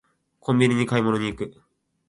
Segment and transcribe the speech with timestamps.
[0.39, 1.61] コンビニに買い物に行く